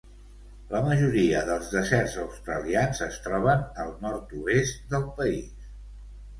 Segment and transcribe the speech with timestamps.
[0.69, 5.73] La majoria dels deserts australians es troben al nord-oest del país.